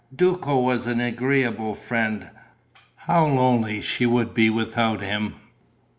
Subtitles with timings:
[0.15, 2.31] Duco was an agreeable friend:
[2.95, 5.35] how lonely she would be without him!